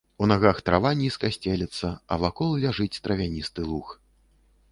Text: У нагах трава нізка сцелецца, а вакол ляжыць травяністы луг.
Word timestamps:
У 0.25 0.27
нагах 0.29 0.61
трава 0.69 0.91
нізка 1.01 1.29
сцелецца, 1.35 1.91
а 2.15 2.17
вакол 2.25 2.49
ляжыць 2.65 3.01
травяністы 3.05 3.61
луг. 3.71 3.87